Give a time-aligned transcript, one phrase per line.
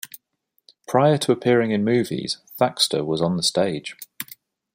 [0.87, 3.95] Prior to appearing in movies, Thaxter was on the stage.